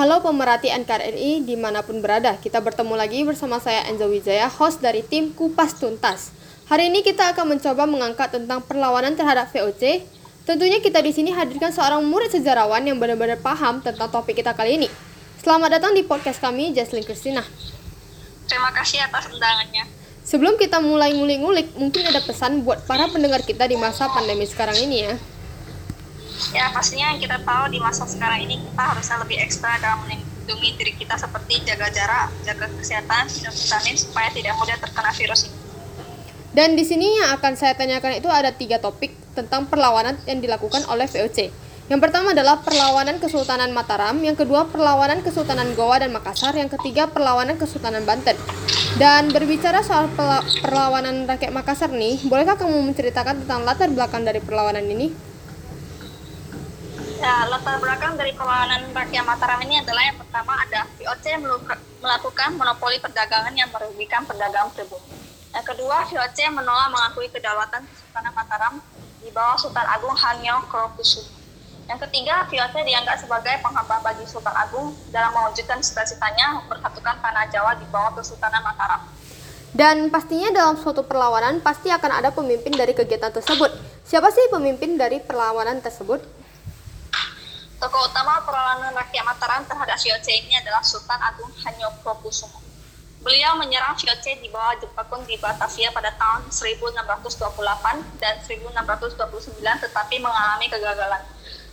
[0.00, 4.80] Halo pemerhati NKRI di mana pun berada, kita bertemu lagi bersama saya Enzo Wijaya, host
[4.80, 6.32] dari tim Kupas Tuntas.
[6.72, 10.00] Hari ini kita akan mencoba mengangkat tentang perlawanan terhadap VOC.
[10.48, 14.80] Tentunya kita di sini hadirkan seorang murid sejarawan yang benar-benar paham tentang topik kita kali
[14.80, 14.88] ini.
[15.36, 17.44] Selamat datang di podcast kami, Jaslyn Christina.
[18.48, 19.84] Terima kasih atas undangannya.
[20.24, 24.80] Sebelum kita mulai ngulik-ngulik, mungkin ada pesan buat para pendengar kita di masa pandemi sekarang
[24.80, 25.12] ini ya.
[26.50, 30.68] Ya pastinya yang kita tahu di masa sekarang ini kita harusnya lebih ekstra dalam melindungi
[30.80, 35.56] diri kita seperti jaga jarak, jaga kesehatan, dan vitamin supaya tidak mudah terkena virus ini.
[36.50, 40.82] Dan di sini yang akan saya tanyakan itu ada tiga topik tentang perlawanan yang dilakukan
[40.90, 41.54] oleh VOC.
[41.90, 47.10] Yang pertama adalah perlawanan Kesultanan Mataram, yang kedua perlawanan Kesultanan Goa dan Makassar, yang ketiga
[47.10, 48.38] perlawanan Kesultanan Banten.
[48.98, 50.06] Dan berbicara soal
[50.62, 55.29] perlawanan rakyat Makassar nih, bolehkah kamu menceritakan tentang latar belakang dari perlawanan ini?
[57.20, 61.36] Ya, latar belakang dari perlawanan rakyat Mataram ini adalah yang pertama ada VOC
[62.00, 65.04] melakukan monopoli perdagangan yang merugikan pedagang pribumi.
[65.52, 68.80] Yang kedua, VOC menolak mengakui kedaulatan Kesultanan Mataram
[69.20, 71.28] di bawah Sultan Agung Hanyo Krokusumo.
[71.92, 77.76] Yang ketiga, VOC dianggap sebagai penghambat bagi Sultan Agung dalam mewujudkan cita-citanya mempersatukan tanah Jawa
[77.76, 79.04] di bawah Kesultanan Mataram.
[79.76, 83.76] Dan pastinya dalam suatu perlawanan pasti akan ada pemimpin dari kegiatan tersebut.
[84.08, 86.39] Siapa sih pemimpin dari perlawanan tersebut?
[87.80, 92.60] Tokoh utama perlawanan rakyat Mataram terhadap VOC ini adalah Sultan Agung Hanyokusumo.
[93.24, 100.68] Beliau menyerang VOC di bawah Jepakun di Batavia pada tahun 1628 dan 1629 tetapi mengalami
[100.68, 101.24] kegagalan.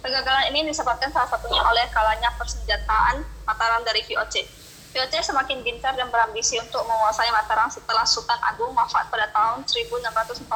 [0.00, 4.48] Kegagalan ini disebabkan salah satunya oleh kalanya persenjataan Mataram dari VOC.
[4.96, 10.48] VOC semakin gencar dan berambisi untuk menguasai Mataram setelah Sultan Agung wafat pada tahun 1646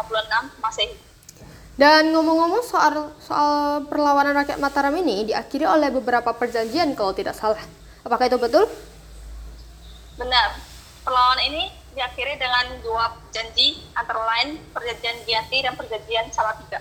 [0.64, 1.13] Masehi.
[1.74, 7.58] Dan ngomong-ngomong soal soal perlawanan rakyat Mataram ini diakhiri oleh beberapa perjanjian kalau tidak salah.
[8.06, 8.70] Apakah itu betul?
[10.14, 10.54] Benar.
[11.02, 11.62] Perlawanan ini
[11.98, 16.78] diakhiri dengan dua janji antara lain perjanjian Gianti dan perjanjian Salatiga.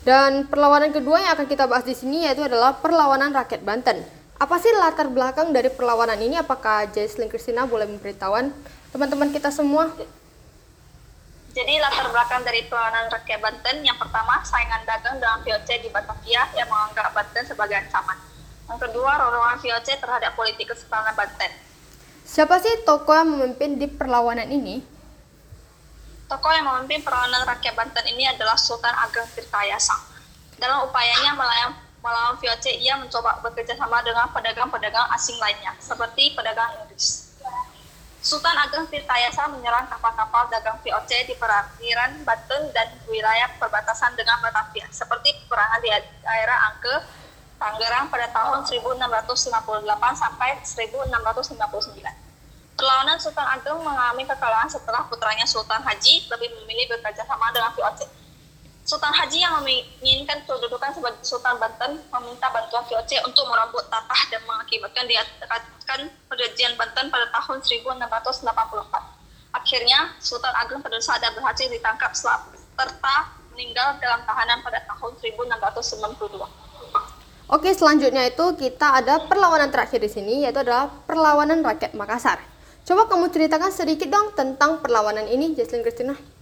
[0.00, 4.00] Dan perlawanan kedua yang akan kita bahas di sini yaitu adalah perlawanan rakyat Banten.
[4.40, 6.40] Apa sih latar belakang dari perlawanan ini?
[6.40, 8.48] Apakah Jaislyn Christina boleh memberitahuan
[8.94, 9.92] teman-teman kita semua?
[11.56, 16.44] Jadi latar belakang dari perlawanan rakyat Banten yang pertama saingan dagang dengan VOC di Batavia
[16.52, 18.20] yang menganggap Banten sebagai ancaman.
[18.68, 21.48] Yang kedua, rorongan VOC terhadap politik kesultanan Banten.
[22.28, 24.84] Siapa sih tokoh yang memimpin di perlawanan ini?
[26.28, 29.96] Tokoh yang memimpin perlawanan rakyat Banten ini adalah Sultan Ageng Tirtayasa.
[30.60, 31.72] Dalam upayanya melawan,
[32.04, 37.27] melawan VOC, ia mencoba bekerja sama dengan pedagang-pedagang asing lainnya, seperti pedagang Inggris.
[38.18, 44.90] Sultan Ageng Tirtayasa menyerang kapal-kapal dagang VOC di perairan Banten dan wilayah perbatasan dengan Batavia,
[44.90, 45.88] seperti peperangan di
[46.26, 46.94] daerah Angke,
[47.58, 51.58] Tangerang pada tahun 1658 sampai 1659.
[52.78, 58.06] Perlawanan Sultan Ageng mengalami kekalahan setelah putranya Sultan Haji lebih memilih bekerja sama dengan VOC.
[58.88, 64.40] Sultan Haji yang menginginkan kedudukan sebagai Sultan Banten meminta bantuan VOC untuk merambut tatah dan
[64.48, 68.48] mengakibatkan diadakan perjanjian Banten pada tahun 1684.
[69.52, 73.16] Akhirnya, Sultan Ageng berdosa dan berhasil ditangkap serta
[73.52, 76.48] meninggal dalam tahanan pada tahun 1692.
[77.52, 82.40] Oke, selanjutnya itu kita ada perlawanan terakhir di sini yaitu adalah perlawanan rakyat Makassar.
[82.88, 86.37] Coba kamu ceritakan sedikit dong tentang perlawanan ini, Jesslyn Christina.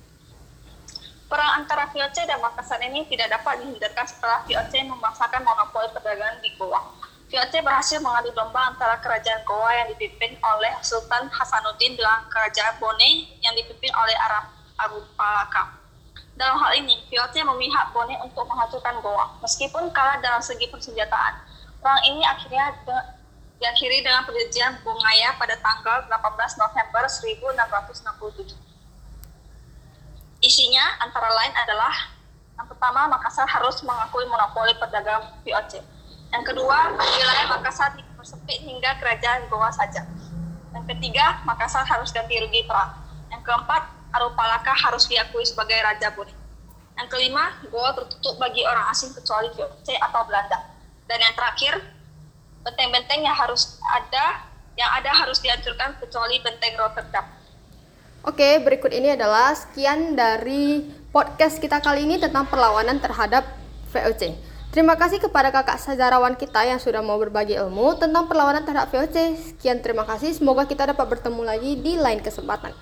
[1.26, 6.54] Perang antara VOC dan Makassar ini tidak dapat dihindarkan setelah VOC memaksakan monopoli perdagangan di
[6.54, 6.78] Goa.
[7.26, 13.26] VOC berhasil mengadu domba antara kerajaan Goa yang dipimpin oleh Sultan Hasanuddin dengan kerajaan Bone
[13.42, 15.74] yang dipimpin oleh Arab Abu Palaka.
[16.38, 21.42] Dalam hal ini, VOC memihak Bone untuk menghancurkan Goa, meskipun kalah dalam segi persenjataan.
[21.82, 22.70] Perang ini akhirnya
[23.58, 28.75] diakhiri dengan perjanjian Bungaya pada tanggal 18 November 1667.
[30.46, 32.14] Isinya antara lain adalah
[32.54, 35.82] yang pertama Makassar harus mengakui monopoli perdagangan VOC.
[36.30, 40.06] Yang kedua, wilayah Makassar dipersempit hingga kerajaan Goa saja.
[40.70, 42.94] Yang ketiga, Makassar harus ganti rugi perang.
[43.26, 46.30] Yang keempat, Arupalaka harus diakui sebagai Raja Bone.
[46.94, 50.62] Yang kelima, Goa tertutup bagi orang asing kecuali VOC atau Belanda.
[51.10, 51.74] Dan yang terakhir,
[52.62, 54.46] benteng-benteng yang harus ada
[54.78, 57.34] yang ada harus dihancurkan kecuali benteng Rotterdam.
[58.26, 60.82] Oke, berikut ini adalah sekian dari
[61.14, 63.46] podcast kita kali ini tentang perlawanan terhadap
[63.94, 64.34] VOC.
[64.74, 69.38] Terima kasih kepada kakak sejarawan kita yang sudah mau berbagi ilmu tentang perlawanan terhadap VOC.
[69.54, 72.74] Sekian terima kasih, semoga kita dapat bertemu lagi di lain kesempatan.